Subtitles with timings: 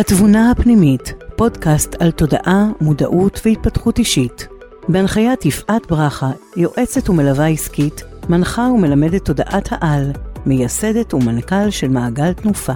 [0.00, 4.48] התבונה הפנימית, פודקאסט על תודעה, מודעות והתפתחות אישית.
[4.88, 10.12] בהנחיית יפעת ברכה, יועצת ומלווה עסקית, מנחה ומלמדת תודעת העל,
[10.46, 12.72] מייסדת ומנכ"ל של מעגל תנופה.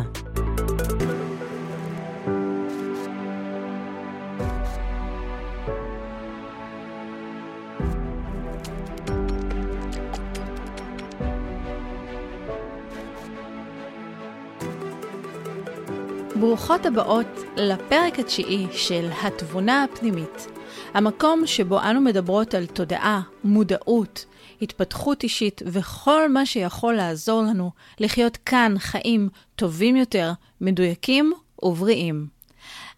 [16.94, 17.26] הבאות
[17.56, 20.46] לפרק התשיעי של התבונה הפנימית,
[20.94, 24.24] המקום שבו אנו מדברות על תודעה, מודעות,
[24.62, 32.26] התפתחות אישית וכל מה שיכול לעזור לנו לחיות כאן חיים טובים יותר, מדויקים ובריאים.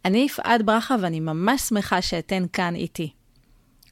[0.04, 3.12] אני יפעת ברכה ואני ממש שמחה שאתן כאן איתי.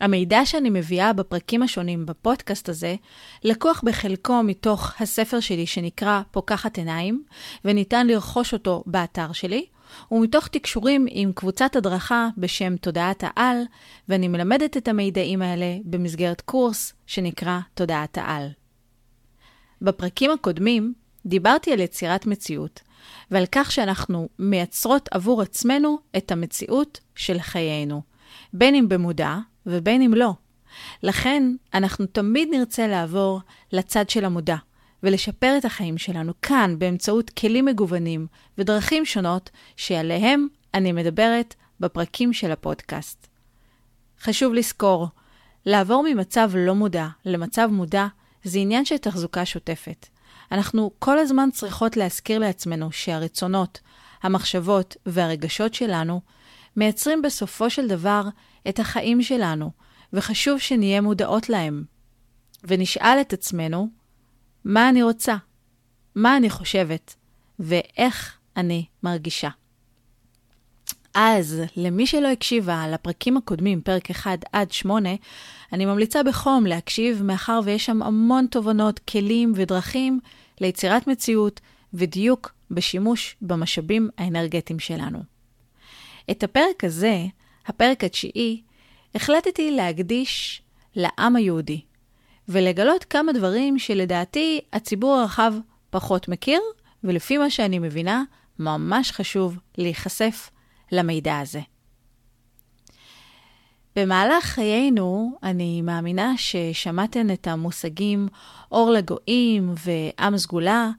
[0.01, 2.97] המידע שאני מביאה בפרקים השונים בפודקאסט הזה,
[3.45, 7.25] לקוח בחלקו מתוך הספר שלי שנקרא פוקחת עיניים,
[7.65, 9.67] וניתן לרכוש אותו באתר שלי,
[10.11, 13.63] ומתוך תקשורים עם קבוצת הדרכה בשם תודעת העל,
[14.09, 18.49] ואני מלמדת את המידעים האלה במסגרת קורס שנקרא תודעת העל.
[19.83, 20.95] בפרקים הקודמים
[21.27, 22.81] דיברתי על יצירת מציאות,
[23.31, 28.03] ועל כך שאנחנו מייצרות עבור עצמנו את המציאות של חיינו,
[28.53, 29.37] בין אם במודע,
[29.67, 30.33] ובין אם לא.
[31.03, 31.43] לכן,
[31.75, 33.41] אנחנו תמיד נרצה לעבור
[33.73, 34.57] לצד של המודע,
[35.05, 38.27] ולשפר את החיים שלנו כאן באמצעות כלים מגוונים
[38.59, 43.27] ודרכים שונות שעליהם אני מדברת בפרקים של הפודקאסט.
[44.21, 45.09] חשוב לזכור,
[45.67, 48.07] לעבור ממצב לא מודע למצב מודע
[48.45, 50.07] זה עניין של תחזוקה שוטפת.
[50.53, 53.81] אנחנו כל הזמן צריכות להזכיר לעצמנו שהרצונות,
[54.23, 56.21] המחשבות והרגשות שלנו
[56.77, 58.23] מייצרים בסופו של דבר
[58.69, 59.71] את החיים שלנו,
[60.13, 61.85] וחשוב שנהיה מודעות להם.
[62.65, 64.04] ונשאל את עצמנו,
[64.65, 65.37] מה אני רוצה?
[66.15, 67.15] מה אני חושבת?
[67.59, 69.49] ואיך אני מרגישה?
[71.15, 75.09] אז, למי שלא הקשיבה לפרקים הקודמים, פרק 1 עד 8,
[75.73, 80.21] אני ממליצה בחום להקשיב, מאחר ויש שם המון תובנות, כלים ודרכים
[80.61, 81.61] ליצירת מציאות
[81.95, 85.19] ודיוק בשימוש במשאבים האנרגטיים שלנו.
[86.31, 87.25] את הפרק הזה,
[87.67, 88.63] הפרק התשיעי,
[89.15, 90.63] החלטתי להקדיש
[90.97, 91.81] לעם היהודי,
[92.49, 95.55] ולגלות כמה דברים שלדעתי הציבור הרחב
[95.91, 96.61] פחות מכיר,
[97.05, 98.23] ולפי מה שאני מבינה,
[98.59, 100.51] ממש חשוב להיחשף
[100.93, 101.61] למידע הזה.
[103.97, 108.29] במהלך חיינו, אני מאמינה ששמעתן את המושגים
[108.73, 110.91] אור לגויים ועם סגולה,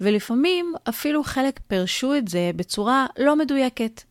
[0.00, 4.02] ולפעמים אפילו חלק פירשו את זה בצורה לא מדויקת.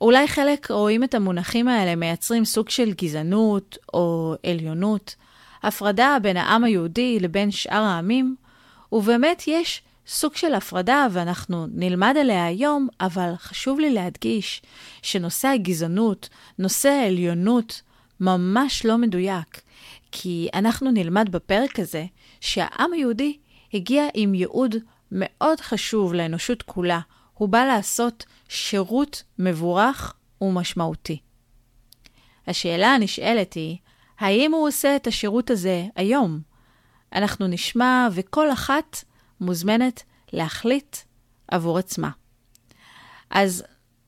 [0.00, 5.14] אולי חלק רואים את המונחים האלה מייצרים סוג של גזענות או עליונות,
[5.62, 8.36] הפרדה בין העם היהודי לבין שאר העמים,
[8.92, 14.62] ובאמת יש סוג של הפרדה ואנחנו נלמד עליה היום, אבל חשוב לי להדגיש
[15.02, 16.28] שנושא הגזענות,
[16.58, 17.82] נושא העליונות,
[18.20, 19.60] ממש לא מדויק,
[20.12, 22.04] כי אנחנו נלמד בפרק הזה
[22.40, 23.36] שהעם היהודי
[23.74, 24.74] הגיע עם ייעוד
[25.12, 27.00] מאוד חשוב לאנושות כולה.
[27.34, 31.18] הוא בא לעשות שירות מבורך ומשמעותי.
[32.46, 33.76] השאלה הנשאלת היא,
[34.20, 36.40] האם הוא עושה את השירות הזה היום?
[37.12, 39.04] אנחנו נשמע וכל אחת
[39.40, 40.96] מוזמנת להחליט
[41.48, 42.10] עבור עצמה.
[43.30, 43.64] אז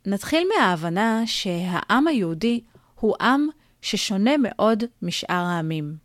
[0.06, 2.61] נתחיל מההבנה שהעם היהודי
[3.00, 3.47] הוא עם
[3.83, 5.97] ששונה מאוד משאר העמים.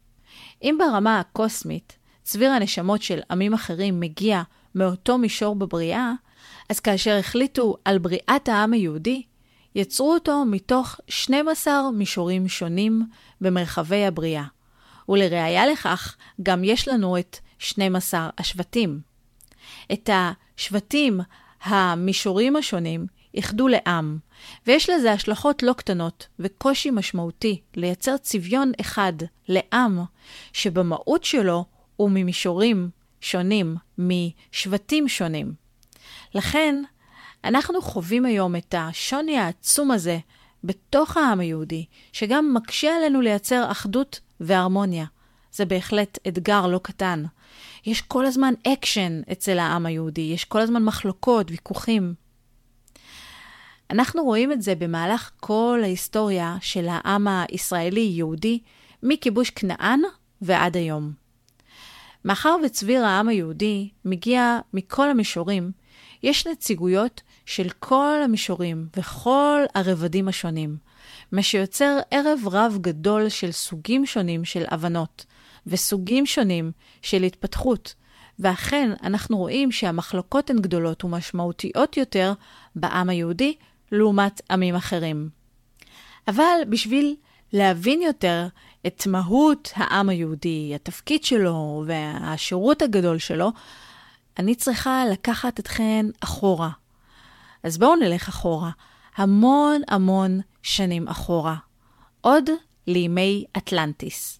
[0.64, 4.42] אם ברמה הקוסמית צביר הנשמות של עמים אחרים מגיע
[4.76, 6.12] מאותו מישור בבריאה,
[6.70, 9.24] אז כאשר החליטו על בריאת העם היהודי,
[9.76, 13.02] יצרו אותו מתוך 12 מישורים שונים
[13.42, 14.44] במרחבי הבריאה.
[15.10, 19.00] ולראיה לכך, גם יש לנו את 12 השבטים.
[19.94, 21.20] את השבטים,
[21.64, 24.18] המישורים השונים, איחדו לעם,
[24.68, 29.14] ויש לזה השלכות לא קטנות וקושי משמעותי לייצר צביון אחד
[29.48, 30.00] לעם,
[30.54, 32.90] שבמהות שלו הוא ממישורים
[33.22, 35.54] שונים, משבטים שונים.
[36.34, 36.84] לכן,
[37.48, 40.18] אנחנו חווים היום את השוני העצום הזה
[40.64, 45.06] בתוך העם היהודי, שגם מקשה עלינו לייצר אחדות והרמוניה.
[45.52, 47.24] זה בהחלט אתגר לא קטן.
[47.86, 52.14] יש כל הזמן אקשן אצל העם היהודי, יש כל הזמן מחלוקות, ויכוחים.
[53.90, 58.60] אנחנו רואים את זה במהלך כל ההיסטוריה של העם הישראלי-יהודי,
[59.04, 60.02] מכיבוש כנען
[60.42, 61.12] ועד היום.
[62.26, 65.72] מאחר וצביר העם היהודי מגיע מכל המישורים,
[66.24, 70.78] יש נציגויות של כל המישורים וכל הרבדים השונים,
[71.32, 75.26] מה שיוצר ערב רב גדול של סוגים שונים של הבנות
[75.68, 76.72] וסוגים שונים
[77.02, 77.96] של התפתחות,
[78.40, 82.34] ואכן אנחנו רואים שהמחלוקות הן גדולות ומשמעותיות יותר
[82.76, 83.56] בעם היהודי
[83.92, 85.30] לעומת עמים אחרים.
[86.28, 87.16] אבל בשביל
[87.54, 88.48] להבין יותר
[88.88, 93.52] את מהות העם היהודי, התפקיד שלו והשירות הגדול שלו,
[94.40, 96.70] אני צריכה לקחת אתכן אחורה.
[97.64, 98.72] אז בואו נלך אחורה,
[99.16, 101.56] המון המון שנים אחורה,
[102.22, 102.50] עוד
[102.88, 104.40] לימי אטלנטיס.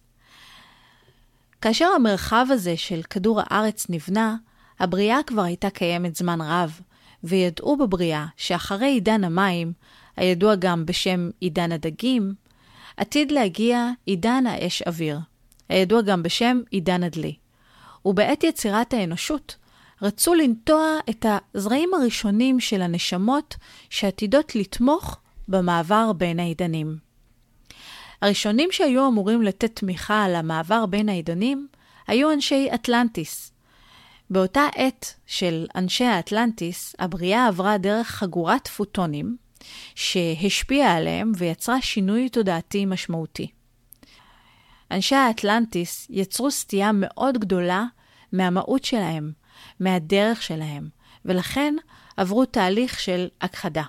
[1.60, 4.36] כאשר המרחב הזה של כדור הארץ נבנה,
[4.80, 6.80] הבריאה כבר הייתה קיימת זמן רב,
[7.24, 9.72] וידעו בבריאה שאחרי עידן המים,
[10.16, 12.34] הידוע גם בשם עידן הדגים,
[12.96, 15.18] עתיד להגיע עידן האש אוויר,
[15.68, 17.36] הידוע גם בשם עידן הדלי.
[18.04, 19.56] ובעת יצירת האנושות,
[20.02, 23.56] רצו לנטוע את הזרעים הראשונים של הנשמות
[23.90, 25.16] שעתידות לתמוך
[25.48, 26.98] במעבר בין העידנים.
[28.22, 31.68] הראשונים שהיו אמורים לתת תמיכה על המעבר בין העידנים
[32.06, 33.52] היו אנשי אטלנטיס.
[34.30, 39.36] באותה עת של אנשי האטלנטיס, הבריאה עברה דרך חגורת פוטונים,
[39.94, 43.50] שהשפיעה עליהם ויצרה שינוי תודעתי משמעותי.
[44.90, 47.84] אנשי האטלנטיס יצרו סטייה מאוד גדולה
[48.32, 49.32] מהמהות שלהם,
[49.80, 50.88] מהדרך שלהם,
[51.24, 51.74] ולכן
[52.16, 53.82] עברו תהליך של הכחדה.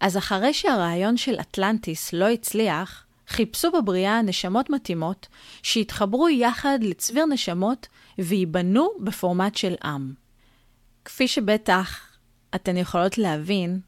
[0.00, 5.28] אז אחרי שהרעיון של אטלנטיס לא הצליח, חיפשו בבריאה נשמות מתאימות
[5.62, 7.88] שיתחברו יחד לצביר נשמות
[8.18, 10.12] וייבנו בפורמט של עם.
[11.04, 12.16] כפי שבטח
[12.54, 13.80] אתן יכולות להבין,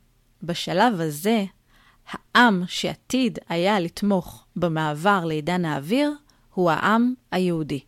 [0.42, 1.44] בשלב הזה,
[2.10, 6.12] העם שעתיד היה לתמוך במעבר לעידן האוויר
[6.54, 7.80] הוא העם היהודי.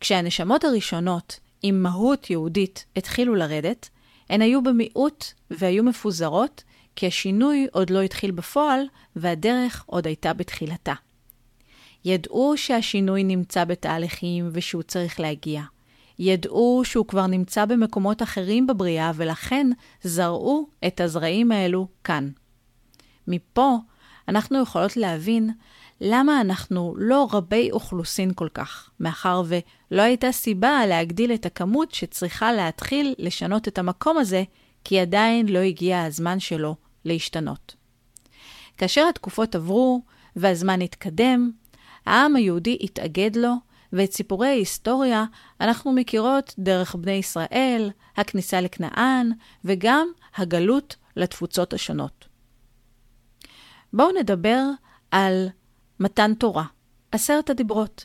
[0.00, 3.88] כשהנשמות הראשונות עם מהות יהודית התחילו לרדת,
[4.28, 6.64] הן היו במיעוט והיו מפוזרות,
[6.96, 8.80] כי השינוי עוד לא התחיל בפועל
[9.16, 10.92] והדרך עוד הייתה בתחילתה.
[12.04, 15.62] ידעו שהשינוי נמצא בתהליכים ושהוא צריך להגיע.
[16.18, 19.70] ידעו שהוא כבר נמצא במקומות אחרים בבריאה ולכן
[20.02, 22.30] זרעו את הזרעים האלו כאן.
[23.28, 23.76] מפה
[24.28, 25.50] אנחנו יכולות להבין
[26.00, 32.52] למה אנחנו לא רבי אוכלוסין כל כך, מאחר ולא הייתה סיבה להגדיל את הכמות שצריכה
[32.52, 34.42] להתחיל לשנות את המקום הזה,
[34.84, 37.74] כי עדיין לא הגיע הזמן שלו להשתנות.
[38.76, 40.02] כאשר התקופות עברו
[40.36, 41.50] והזמן התקדם,
[42.06, 43.54] העם היהודי התאגד לו,
[43.92, 45.24] ואת סיפורי ההיסטוריה
[45.60, 49.32] אנחנו מכירות דרך בני ישראל, הכניסה לכנען,
[49.64, 52.28] וגם הגלות לתפוצות השונות.
[53.92, 54.64] בואו נדבר
[55.10, 55.48] על
[56.00, 56.64] מתן תורה,
[57.12, 58.04] עשרת הדיברות.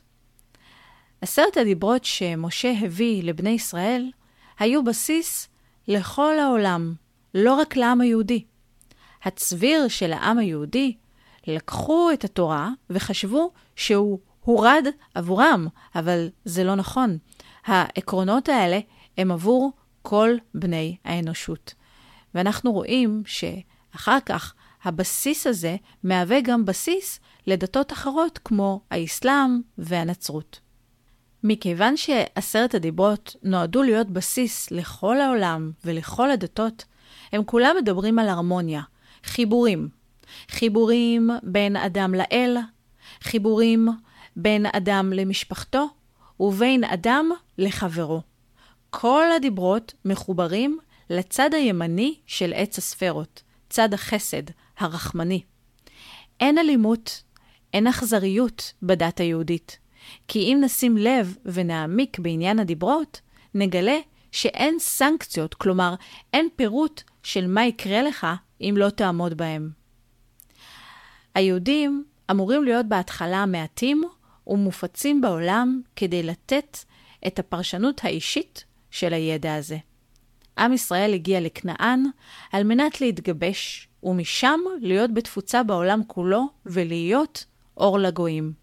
[1.21, 4.11] עשרת הדיברות שמשה הביא לבני ישראל
[4.59, 5.49] היו בסיס
[5.87, 6.93] לכל העולם,
[7.33, 8.45] לא רק לעם היהודי.
[9.23, 10.95] הצביר של העם היהודי
[11.47, 17.17] לקחו את התורה וחשבו שהוא הורד עבורם, אבל זה לא נכון.
[17.65, 18.79] העקרונות האלה
[19.17, 19.71] הם עבור
[20.01, 21.73] כל בני האנושות.
[22.35, 24.53] ואנחנו רואים שאחר כך
[24.83, 30.59] הבסיס הזה מהווה גם בסיס לדתות אחרות כמו האסלאם והנצרות.
[31.43, 36.85] מכיוון שעשרת הדיברות נועדו להיות בסיס לכל העולם ולכל הדתות,
[37.31, 38.81] הם כולם מדברים על הרמוניה,
[39.23, 39.89] חיבורים.
[40.49, 42.57] חיבורים בין אדם לאל,
[43.21, 43.87] חיבורים
[44.35, 45.87] בין אדם למשפחתו
[46.39, 48.21] ובין אדם לחברו.
[48.89, 50.79] כל הדיברות מחוברים
[51.09, 54.43] לצד הימני של עץ הספרות, צד החסד,
[54.77, 55.41] הרחמני.
[56.39, 57.23] אין אלימות,
[57.75, 59.79] אין אכזריות בדת היהודית.
[60.27, 63.21] כי אם נשים לב ונעמיק בעניין הדיברות,
[63.53, 63.97] נגלה
[64.31, 65.95] שאין סנקציות, כלומר,
[66.33, 68.27] אין פירוט של מה יקרה לך
[68.61, 69.69] אם לא תעמוד בהם.
[71.35, 74.03] היהודים אמורים להיות בהתחלה מעטים
[74.47, 76.77] ומופצים בעולם כדי לתת
[77.27, 79.77] את הפרשנות האישית של הידע הזה.
[80.57, 82.03] עם ישראל הגיע לכנען
[82.51, 87.45] על מנת להתגבש, ומשם להיות בתפוצה בעולם כולו ולהיות
[87.77, 88.53] אור לגויים.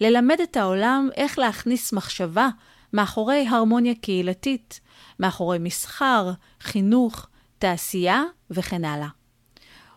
[0.00, 2.48] ללמד את העולם איך להכניס מחשבה
[2.92, 4.80] מאחורי הרמוניה קהילתית,
[5.20, 7.26] מאחורי מסחר, חינוך,
[7.58, 9.08] תעשייה וכן הלאה.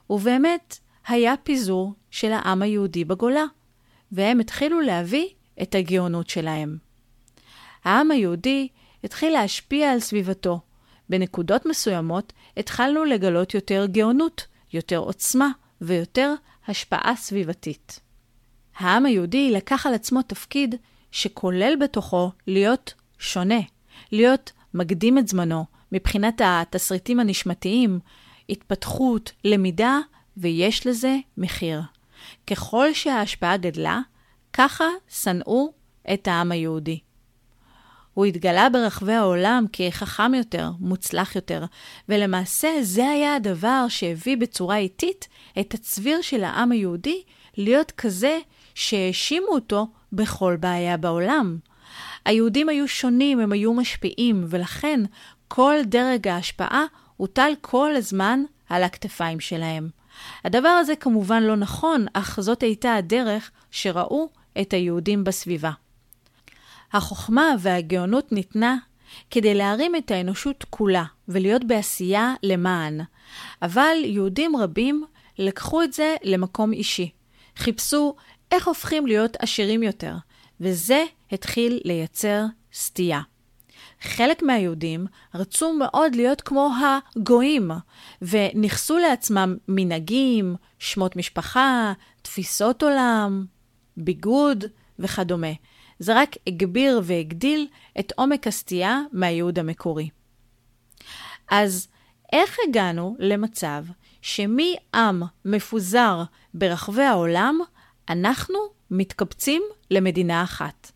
[0.09, 3.43] ובאמת, היה פיזור של העם היהודי בגולה,
[4.11, 5.27] והם התחילו להביא
[5.61, 6.77] את הגאונות שלהם.
[7.83, 8.67] העם היהודי
[9.03, 10.59] התחיל להשפיע על סביבתו.
[11.09, 15.49] בנקודות מסוימות התחלנו לגלות יותר גאונות, יותר עוצמה
[15.81, 16.33] ויותר
[16.67, 17.99] השפעה סביבתית.
[18.77, 20.75] העם היהודי לקח על עצמו תפקיד
[21.11, 23.59] שכולל בתוכו להיות שונה,
[24.11, 27.99] להיות מקדים את זמנו מבחינת התסריטים הנשמתיים,
[28.49, 29.99] התפתחות, למידה,
[30.37, 31.81] ויש לזה מחיר.
[32.47, 33.99] ככל שההשפעה גדלה,
[34.53, 35.73] ככה שנאו
[36.13, 36.99] את העם היהודי.
[38.13, 41.65] הוא התגלה ברחבי העולם כחכם יותר, מוצלח יותר,
[42.09, 45.27] ולמעשה זה היה הדבר שהביא בצורה איטית
[45.59, 47.23] את הצביר של העם היהודי
[47.57, 48.39] להיות כזה
[48.75, 51.57] שהאשימו אותו בכל בעיה בעולם.
[52.25, 54.99] היהודים היו שונים, הם היו משפיעים, ולכן
[55.47, 56.85] כל דרג ההשפעה
[57.17, 59.89] הוטל כל הזמן על הכתפיים שלהם.
[60.45, 64.29] הדבר הזה כמובן לא נכון, אך זאת הייתה הדרך שראו
[64.61, 65.71] את היהודים בסביבה.
[66.93, 68.77] החוכמה והגאונות ניתנה
[69.31, 73.01] כדי להרים את האנושות כולה ולהיות בעשייה למען.
[73.61, 75.05] אבל יהודים רבים
[75.37, 77.09] לקחו את זה למקום אישי.
[77.61, 78.15] חיפשו
[78.51, 80.15] איך הופכים להיות עשירים יותר,
[80.61, 83.21] וזה התחיל לייצר סטייה.
[84.01, 87.71] חלק מהיהודים רצו מאוד להיות כמו הגויים,
[88.21, 93.45] וניכסו לעצמם מנהגים, שמות משפחה, תפיסות עולם,
[93.97, 94.65] ביגוד
[94.99, 95.51] וכדומה.
[95.99, 97.67] זה רק הגביר והגדיל
[97.99, 100.09] את עומק הסטייה מהייעוד המקורי.
[101.51, 101.87] אז
[102.33, 103.85] איך הגענו למצב
[104.21, 106.23] שמעם מפוזר
[106.53, 107.59] ברחבי העולם,
[108.09, 108.59] אנחנו
[108.91, 110.91] מתקבצים למדינה אחת?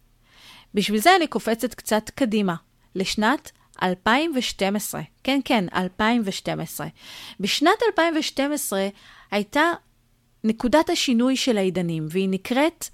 [0.74, 2.56] בשביל זה אני קופצת קצת קדימה,
[2.96, 3.52] לשנת
[3.84, 5.02] 2012.
[5.24, 6.88] כן, כן, 2012.
[7.40, 8.88] בשנת 2012
[9.32, 9.62] הייתה
[10.44, 12.86] נקודת השינוי של העידנים, והיא נקראת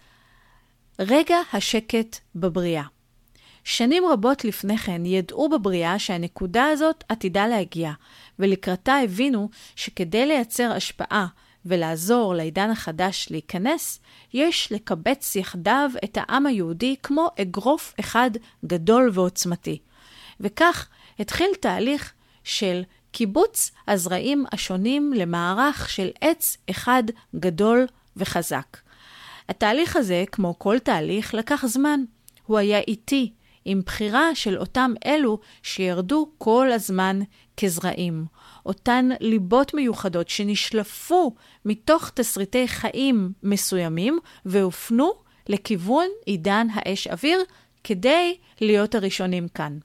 [1.00, 2.84] רגע השקט בבריאה.
[3.64, 7.92] שנים רבות לפני כן ידעו בבריאה שהנקודה הזאת עתידה להגיע,
[8.40, 11.28] ולקראתה הבינו שכדי לייצר השפעה
[11.66, 14.00] ולעזור לעידן החדש להיכנס,
[14.34, 18.32] יש לקבץ יחדיו את העם היהודי כמו אגרוף אחד
[18.66, 19.80] גדול ועוצמתי.
[20.40, 20.88] וכך
[21.20, 22.14] התחיל תהליך
[22.44, 27.04] של קיבוץ הזרעים השונים למערך של עץ אחד
[27.36, 27.88] גדול
[28.18, 28.78] וחזק.
[29.50, 32.04] התהליך הזה, כמו כל תהליך, לקח זמן.
[32.46, 33.32] הוא היה איטי,
[33.66, 37.20] עם בחירה של אותם אלו שירדו כל הזמן
[37.58, 38.26] כזרעים.
[38.66, 45.12] אותן ליבות מיוחדות שנשלפו מתוך תסריטי חיים מסוימים והופנו
[45.50, 47.40] לכיוון עידן האש אוויר
[47.84, 49.78] כדי להיות הראשונים כאן.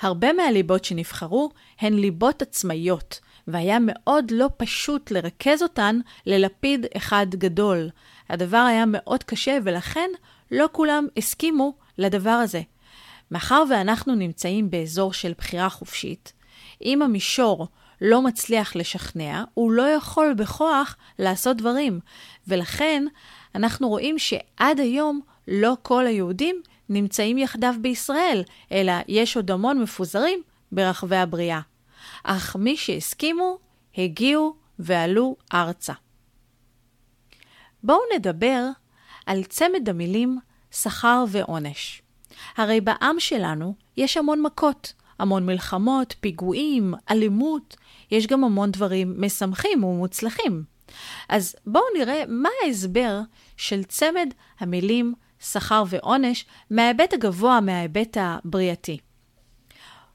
[0.00, 7.90] הרבה מהליבות שנבחרו הן ליבות עצמאיות, והיה מאוד לא פשוט לרכז אותן ללפיד אחד גדול.
[8.28, 10.10] הדבר היה מאוד קשה, ולכן
[10.50, 12.62] לא כולם הסכימו לדבר הזה.
[13.32, 16.32] מאחר ואנחנו נמצאים באזור של בחירה חופשית,
[16.84, 17.68] אם המישור
[18.00, 22.00] לא מצליח לשכנע, הוא לא יכול בכוח לעשות דברים.
[22.48, 23.04] ולכן
[23.54, 30.42] אנחנו רואים שעד היום לא כל היהודים נמצאים יחדיו בישראל, אלא יש עוד המון מפוזרים
[30.72, 31.60] ברחבי הבריאה.
[32.24, 33.58] אך מי שהסכימו,
[33.98, 35.92] הגיעו ועלו ארצה.
[37.82, 38.68] בואו נדבר
[39.26, 40.38] על צמד המילים
[40.70, 42.01] שכר ועונש.
[42.56, 47.76] הרי בעם שלנו יש המון מכות, המון מלחמות, פיגועים, אלימות,
[48.10, 50.64] יש גם המון דברים משמחים ומוצלחים.
[51.28, 53.20] אז בואו נראה מה ההסבר
[53.56, 58.98] של צמד המילים שכר ועונש מההיבט הגבוה מההיבט הבריאתי.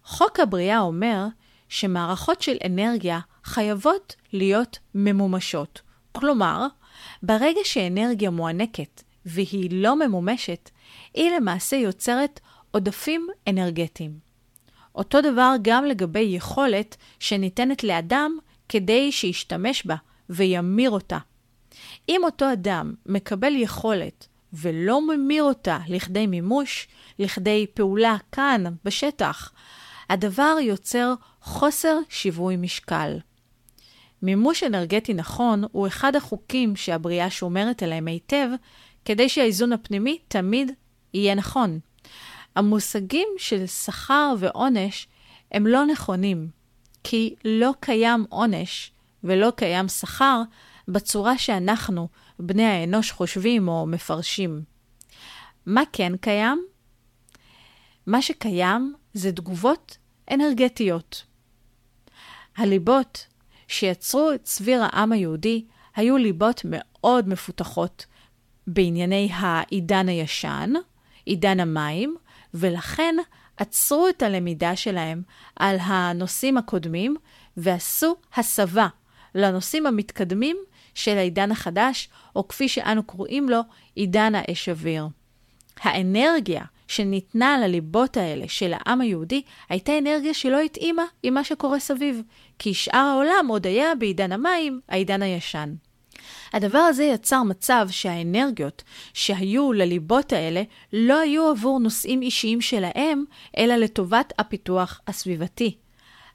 [0.04, 1.26] חוק הבריאה אומר
[1.70, 5.82] שמערכות של אנרגיה חייבות להיות ממומשות.
[6.12, 6.68] כלומר,
[7.24, 10.70] ברגע שאנרגיה מוענקת והיא לא ממומשת,
[11.14, 12.40] היא למעשה יוצרת
[12.72, 14.20] עודפים אנרגטיים.
[14.96, 18.38] אותו דבר גם לגבי יכולת שניתנת לאדם
[18.70, 19.96] כדי שישתמש בה
[20.30, 21.18] וימיר אותה.
[22.10, 26.88] אם אותו אדם מקבל יכולת ולא ממיר אותה לכדי מימוש,
[27.20, 29.52] לכדי פעולה כאן, בשטח,
[30.10, 33.18] הדבר יוצר חוסר שיווי משקל.
[34.22, 38.48] מימוש אנרגטי נכון הוא אחד החוקים שהבריאה שומרת עליהם היטב,
[39.06, 40.72] כדי שהאיזון הפנימי תמיד
[41.18, 41.80] יהיה נכון.
[42.56, 45.08] המושגים של שכר ועונש
[45.52, 46.50] הם לא נכונים,
[47.04, 48.92] כי לא קיים עונש
[49.24, 50.42] ולא קיים שכר
[50.88, 52.08] בצורה שאנחנו,
[52.40, 54.62] בני האנוש, חושבים או מפרשים.
[55.66, 56.66] מה כן קיים?
[58.06, 59.98] מה שקיים זה תגובות
[60.32, 61.24] אנרגטיות.
[62.58, 63.28] הליבות
[63.68, 68.06] שיצרו את צביר העם היהודי היו ליבות מאוד מפותחות
[68.68, 70.74] בענייני העידן הישן,
[71.28, 72.16] עידן המים,
[72.54, 73.16] ולכן
[73.58, 75.22] עצרו את הלמידה שלהם
[75.56, 77.16] על הנושאים הקודמים
[77.58, 78.88] ועשו הסבה
[79.36, 80.58] לנושאים המתקדמים
[80.96, 83.60] של העידן החדש, או כפי שאנו קוראים לו,
[83.96, 85.08] עידן האש אוויר.
[85.82, 92.22] האנרגיה שניתנה לליבות האלה של העם היהודי הייתה אנרגיה שלא התאימה עם מה שקורה סביב,
[92.60, 95.74] כי שאר העולם עוד היה בעידן המים, העידן הישן.
[96.54, 103.24] הדבר הזה יצר מצב שהאנרגיות שהיו לליבות האלה לא היו עבור נושאים אישיים שלהם,
[103.58, 105.78] אלא לטובת הפיתוח הסביבתי.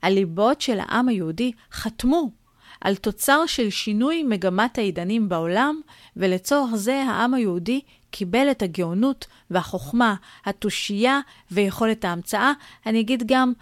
[0.02, 2.30] הליבות של העם היהודי חתמו
[2.80, 5.80] על תוצר של שינוי מגמת העידנים בעולם,
[6.16, 7.80] ולצורך זה העם היהודי
[8.10, 11.20] קיבל את הגאונות והחוכמה, התושייה
[11.50, 12.52] ויכולת ההמצאה,
[12.86, 13.52] אני אגיד גם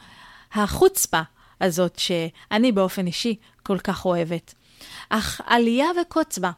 [0.52, 1.20] החוצפה
[1.60, 4.54] הזאת שאני באופן אישי כל כך אוהבת.
[5.10, 6.50] אך עלייה וקוץ בה.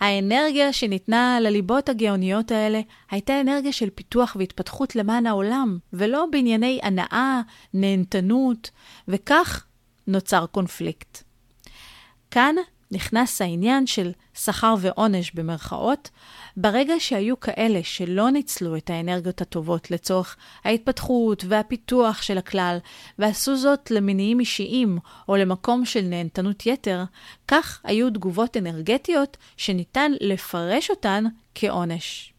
[0.00, 7.40] האנרגיה שניתנה לליבות הגאוניות האלה הייתה אנרגיה של פיתוח והתפתחות למען העולם, ולא בענייני הנאה,
[7.74, 8.70] נהנתנות,
[9.08, 9.64] וכך
[10.06, 11.22] נוצר קונפליקט.
[12.30, 12.54] כאן
[12.90, 16.10] נכנס העניין של שכר ועונש במרכאות,
[16.56, 22.78] ברגע שהיו כאלה שלא ניצלו את האנרגיות הטובות לצורך ההתפתחות והפיתוח של הכלל,
[23.18, 27.04] ועשו זאת למניעים אישיים או למקום של נהנתנות יתר,
[27.48, 31.24] כך היו תגובות אנרגטיות שניתן לפרש אותן
[31.54, 32.32] כעונש.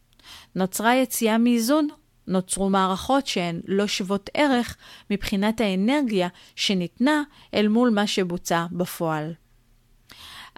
[0.54, 1.88] נוצרה יציאה מאיזון,
[2.26, 4.76] נוצרו מערכות שהן לא שוות ערך
[5.10, 7.22] מבחינת האנרגיה שניתנה
[7.54, 9.34] אל מול מה שבוצע בפועל.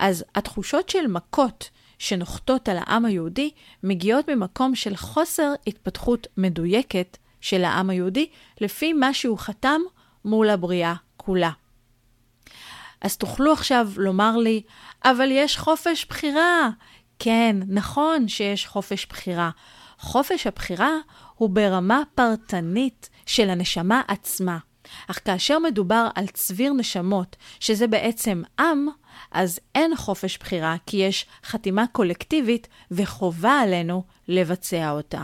[0.00, 3.50] אז התחושות של מכות שנוחתות על העם היהודי
[3.83, 8.28] מגיעות ממקום של חוסר התפתחות מדויקת של העם היהודי,
[8.61, 9.80] לפי מה שהוא חתם
[10.25, 11.50] מול הבריאה כולה.
[13.00, 14.62] אז תוכלו עכשיו לומר לי,
[15.04, 16.71] אבל יש חופש בחירה.
[17.19, 19.50] כן, נכון שיש חופש בחירה.
[19.99, 20.92] חופש הבחירה
[21.35, 24.59] הוא ברמה פרטנית של הנשמה עצמה.
[25.09, 28.88] אך כאשר מדובר על צביר נשמות, שזה בעצם עם,
[29.30, 35.22] אז אין חופש בחירה, כי יש חתימה קולקטיבית וחובה עלינו לבצע אותה.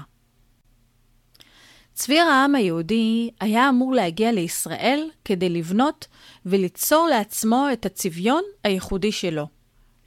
[1.95, 6.07] צביר העם היהודי היה אמור להגיע לישראל כדי לבנות
[6.47, 9.47] וליצור לעצמו את הצביון הייחודי שלו.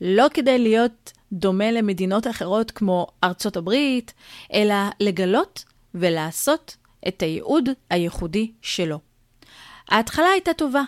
[0.01, 4.13] לא כדי להיות דומה למדינות אחרות כמו ארצות הברית,
[4.53, 9.00] אלא לגלות ולעשות את הייעוד הייחודי שלו.
[9.89, 10.83] ההתחלה הייתה טובה.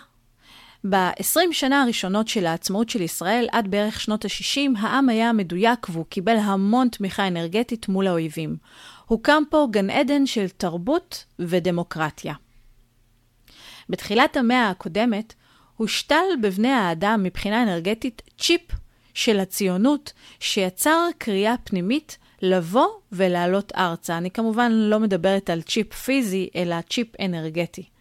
[0.88, 6.06] ב-20 שנה הראשונות של העצמאות של ישראל, עד בערך שנות ה-60, העם היה מדויק והוא
[6.08, 8.56] קיבל המון תמיכה אנרגטית מול האויבים.
[9.06, 12.34] הוקם פה גן עדן של תרבות ודמוקרטיה.
[13.88, 15.34] בתחילת המאה הקודמת,
[15.76, 18.62] הושתל בבני האדם מבחינה אנרגטית צ'יפ
[19.14, 24.18] של הציונות, שיצר קריאה פנימית לבוא ולעלות ארצה.
[24.18, 27.91] אני כמובן לא מדברת על צ'יפ פיזי, אלא צ'יפ אנרגטי.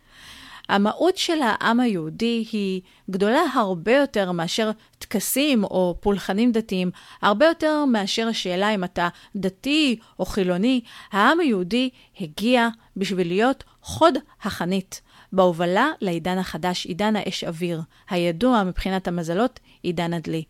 [0.70, 7.86] המהות של העם היהודי היא גדולה הרבה יותר מאשר טקסים או פולחנים דתיים, הרבה יותר
[7.86, 10.82] מאשר השאלה אם אתה דתי או חילוני.
[11.12, 15.02] העם היהודי הגיע בשביל להיות חוד החנית.
[15.34, 20.44] בהובלה לעידן החדש, עידן האש אוויר, הידוע מבחינת המזלות, עידן הדלי.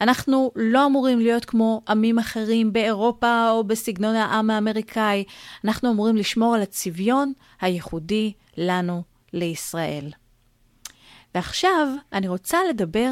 [0.00, 5.24] אנחנו לא אמורים להיות כמו עמים אחרים באירופה או בסגנון העם האמריקאי.
[5.64, 10.12] אנחנו אמורים לשמור על הצביון הייחודי לנו לישראל.
[11.34, 13.10] ועכשיו אני רוצה לדבר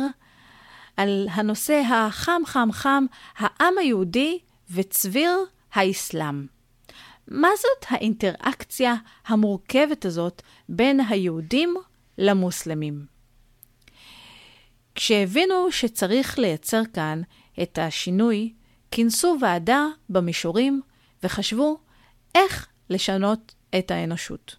[0.96, 3.04] על הנושא החם חם חם,
[3.36, 4.38] העם היהודי
[4.70, 5.38] וצביר
[5.72, 6.46] האסלאם.
[7.28, 8.94] מה זאת האינטראקציה
[9.26, 11.74] המורכבת הזאת בין היהודים
[12.18, 13.06] למוסלמים?
[14.94, 17.22] כשהבינו שצריך לייצר כאן
[17.62, 18.52] את השינוי,
[18.90, 20.82] כינסו ועדה במישורים
[21.22, 21.78] וחשבו
[22.34, 24.56] איך לשנות את האנושות.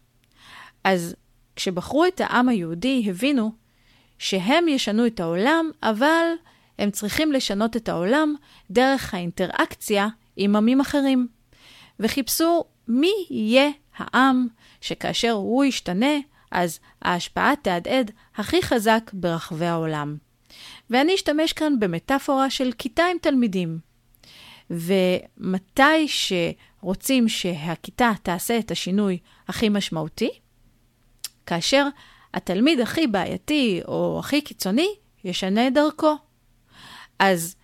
[0.83, 1.15] אז
[1.59, 3.51] כשבחרו את העם היהודי, הבינו
[4.19, 6.25] שהם ישנו את העולם, אבל
[6.77, 8.35] הם צריכים לשנות את העולם
[8.71, 11.27] דרך האינטראקציה עם עמים אחרים.
[11.99, 14.47] וחיפשו מי יהיה העם
[14.81, 16.15] שכאשר הוא ישתנה,
[16.51, 20.17] אז ההשפעה תהדהד הכי חזק ברחבי העולם.
[20.89, 23.79] ואני אשתמש כאן במטאפורה של כיתה עם תלמידים.
[24.69, 29.17] ומתי שרוצים שהכיתה תעשה את השינוי
[29.47, 30.29] הכי משמעותי?
[31.49, 31.87] כאשר
[32.33, 34.89] התלמיד הכי בעייתי או הכי קיצוני
[35.23, 36.15] ישנה את דרכו.
[37.19, 37.55] אז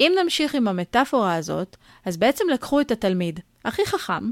[0.00, 4.30] אם נמשיך עם המטאפורה הזאת, אז בעצם לקחו את התלמיד הכי חכם,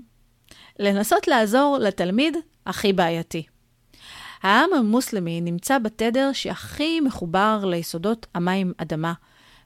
[0.78, 3.46] לנסות לעזור לתלמיד הכי בעייתי.
[4.42, 9.12] העם המוסלמי נמצא בתדר שהכי מחובר ליסודות המים אדמה,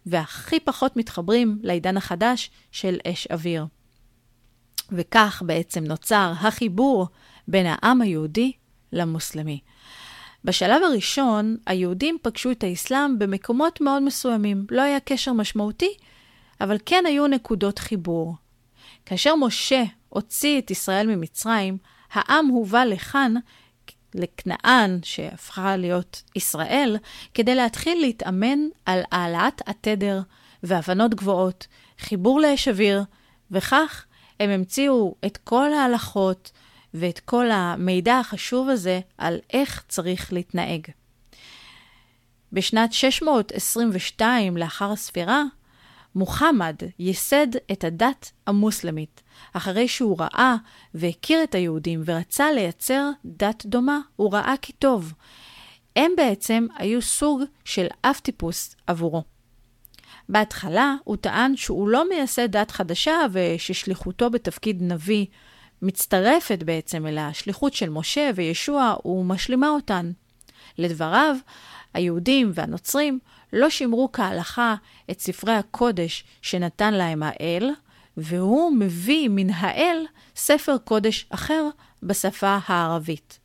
[0.06, 3.66] והכי פחות מתחברים לעידן החדש של אש אוויר.
[4.92, 7.06] וכך בעצם נוצר החיבור
[7.48, 8.52] בין העם היהודי
[8.92, 9.60] למוסלמי.
[10.44, 14.66] בשלב הראשון, היהודים פגשו את האסלאם במקומות מאוד מסוימים.
[14.70, 15.94] לא היה קשר משמעותי,
[16.60, 18.34] אבל כן היו נקודות חיבור.
[19.06, 21.78] כאשר משה הוציא את ישראל ממצרים,
[22.12, 23.34] העם הובא לכאן,
[24.14, 26.96] לכנען, שהפכה להיות ישראל,
[27.34, 30.20] כדי להתחיל להתאמן על העלאת התדר
[30.62, 31.66] והבנות גבוהות,
[31.98, 33.04] חיבור לאש אוויר,
[33.50, 34.04] וכך
[34.40, 36.50] הם המציאו את כל ההלכות
[36.94, 40.86] ואת כל המידע החשוב הזה על איך צריך להתנהג.
[42.52, 45.42] בשנת 622 לאחר הספירה,
[46.14, 49.22] מוחמד ייסד את הדת המוסלמית,
[49.52, 50.56] אחרי שהוא ראה
[50.94, 55.12] והכיר את היהודים ורצה לייצר דת דומה, הוא ראה כי טוב.
[55.96, 59.22] הם בעצם היו סוג של אב טיפוס עבורו.
[60.28, 65.26] בהתחלה הוא טען שהוא לא מייסד דת חדשה וששליחותו בתפקיד נביא
[65.82, 70.12] מצטרפת בעצם אל השליחות של משה וישוע ומשלימה אותן.
[70.78, 71.36] לדבריו,
[71.94, 73.18] היהודים והנוצרים
[73.52, 74.74] לא שימרו כהלכה
[75.10, 77.70] את ספרי הקודש שנתן להם האל,
[78.16, 80.04] והוא מביא מן האל
[80.36, 81.68] ספר קודש אחר
[82.02, 83.38] בשפה הערבית.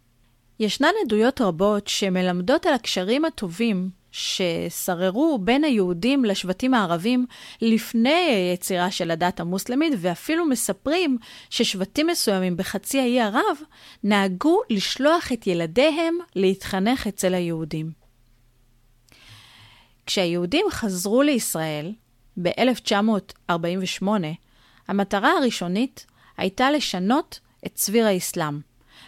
[0.59, 7.25] ישנן עדויות רבות שמלמדות על הקשרים הטובים ששררו בין היהודים לשבטים הערבים
[7.61, 11.17] לפני היצירה של הדת המוסלמית, ואפילו מספרים
[11.49, 13.57] ששבטים מסוימים בחצי האי ערב
[14.03, 17.91] נהגו לשלוח את ילדיהם להתחנך אצל היהודים.
[20.05, 21.93] כשהיהודים חזרו לישראל
[22.41, 24.07] ב-1948,
[24.87, 26.05] המטרה הראשונית
[26.37, 28.59] הייתה לשנות את צביר האסלאם.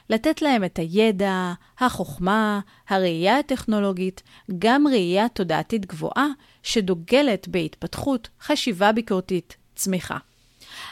[0.10, 4.24] לתת להם את הידע, החוכמה, הראייה הטכנולוגית,
[4.60, 6.28] גם ראייה תודעתית גבוהה
[6.64, 10.18] שדוגלת בהתפתחות, חשיבה ביקורתית, צמיחה.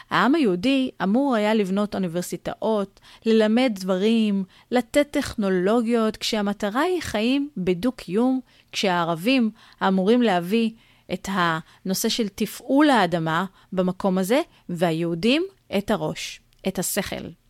[0.10, 8.40] העם היהודי אמור היה לבנות אוניברסיטאות, ללמד דברים, לתת טכנולוגיות, כשהמטרה היא חיים בדו-קיום,
[8.72, 9.52] כשהערבים
[9.88, 10.72] אמורים להביא
[11.14, 15.46] את הנושא של תפעול האדמה במקום הזה, והיהודים
[15.78, 17.45] את הראש, את השכל.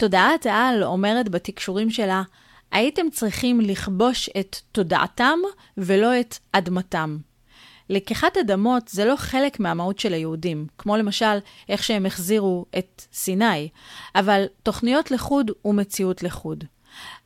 [0.00, 2.22] תודעת העל אומרת בתקשורים שלה,
[2.72, 5.38] הייתם צריכים לכבוש את תודעתם
[5.76, 7.18] ולא את אדמתם.
[7.90, 13.68] לקיחת אדמות זה לא חלק מהמהות של היהודים, כמו למשל איך שהם החזירו את סיני,
[14.14, 16.64] אבל תוכניות לחוד ומציאות לחוד.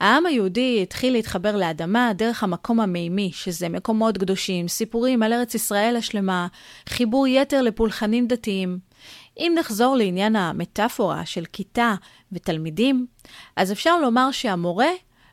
[0.01, 5.97] העם היהודי התחיל להתחבר לאדמה דרך המקום המימי, שזה מקומות קדושים, סיפורים על ארץ ישראל
[5.97, 6.47] השלמה,
[6.89, 8.79] חיבור יתר לפולחנים דתיים.
[9.39, 11.95] אם נחזור לעניין המטאפורה של כיתה
[12.33, 13.07] ותלמידים,
[13.57, 14.91] אז אפשר לומר שהמורה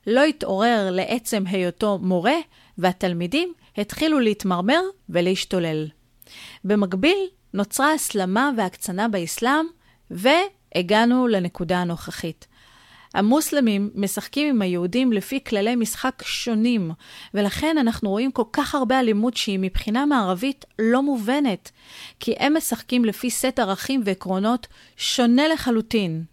[0.08, 2.36] לא התעורר לעצם היותו מורה,
[2.78, 5.88] והתלמידים התחילו להתמרמר ולהשתולל.
[6.64, 7.18] במקביל,
[7.54, 9.66] נוצרה הסלמה והקצנה באסלאם,
[10.12, 12.48] והגענו לנקודה הנוכחית.
[13.14, 16.92] המוסלמים משחקים עם היהודים לפי כללי משחק שונים,
[17.34, 21.72] ולכן אנחנו רואים כל כך הרבה אלימות שהיא מבחינה מערבית לא מובנת,
[22.20, 26.24] כי הם משחקים לפי סט ערכים ועקרונות שונה לחלוטין.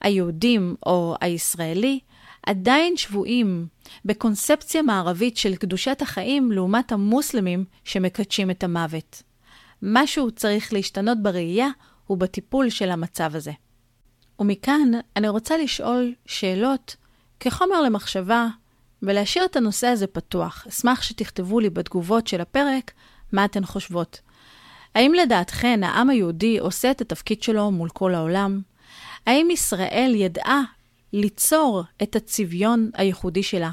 [0.00, 2.00] היהודים או הישראלי
[2.46, 3.66] עדיין שבויים
[4.04, 9.22] בקונספציה מערבית של קדושת החיים לעומת המוסלמים שמקדשים את המוות.
[9.82, 11.68] משהו צריך להשתנות בראייה
[12.10, 13.52] ובטיפול של המצב הזה.
[14.38, 16.96] ומכאן אני רוצה לשאול שאלות
[17.40, 18.46] כחומר למחשבה
[19.02, 20.66] ולהשאיר את הנושא הזה פתוח.
[20.68, 22.92] אשמח שתכתבו לי בתגובות של הפרק
[23.32, 24.20] מה אתן חושבות.
[24.94, 28.60] האם לדעתכן העם היהודי עושה את התפקיד שלו מול כל העולם?
[29.26, 30.62] האם ישראל ידעה
[31.12, 33.70] ליצור את הצביון הייחודי שלה?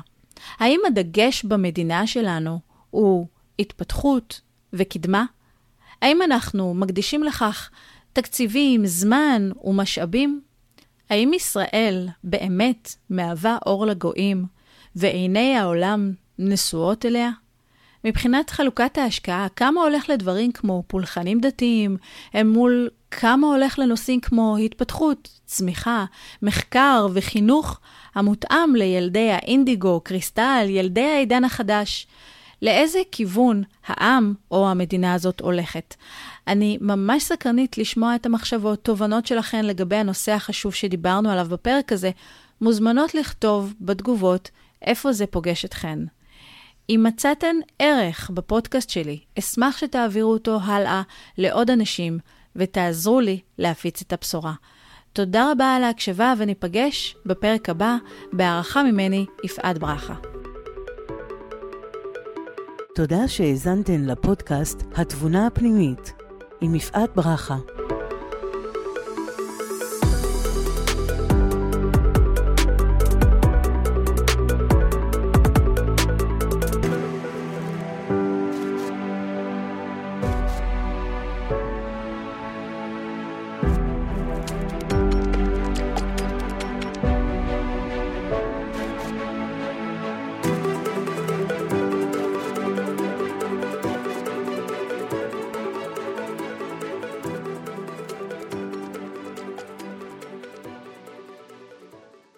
[0.58, 3.28] האם הדגש במדינה שלנו הוא
[3.60, 4.42] התפתחות
[4.74, 5.26] וקדמה?
[6.02, 7.70] האם אנחנו מקדישים לכך
[8.14, 10.42] תקציבים, זמן ומשאבים?
[11.12, 14.46] האם ישראל באמת מהווה אור לגויים,
[14.96, 17.30] ועיני העולם נשואות אליה?
[18.04, 21.98] מבחינת חלוקת ההשקעה, כמה הולך לדברים כמו פולחנים דתיים,
[22.34, 26.06] הם מול כמה הולך לנושאים כמו התפתחות, צמיחה,
[26.42, 27.80] מחקר וחינוך
[28.16, 32.08] המותאם לילדי האינדיגו, קריסטל, ילדי העידן החדש.
[32.62, 35.96] לאיזה כיוון העם או המדינה הזאת הולכת.
[36.48, 42.12] אני ממש סקרנית לשמוע את המחשבות, תובנות שלכן לגבי הנושא החשוב שדיברנו עליו בפרק הזה.
[42.62, 44.50] מוזמנות לכתוב בתגובות
[44.82, 46.00] איפה זה פוגש אתכן.
[46.90, 51.02] אם מצאתן ערך בפודקאסט שלי, אשמח שתעבירו אותו הלאה
[51.38, 52.20] לעוד אנשים
[52.56, 54.54] ותעזרו לי להפיץ את הבשורה.
[55.14, 57.96] תודה רבה על ההקשבה וניפגש בפרק הבא
[58.34, 60.31] בהערכה ממני, יפעת ברכה.
[63.02, 66.14] תודה שהאזנתן לפודקאסט התבונה הפנימית
[66.62, 67.58] עם יפעת ברכה.